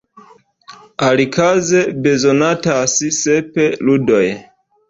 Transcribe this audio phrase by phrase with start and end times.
[1.07, 4.27] Alikaze bezonatas sep ludoj.